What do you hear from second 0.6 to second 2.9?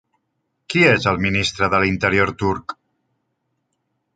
Qui és el ministre de l'Interior turc?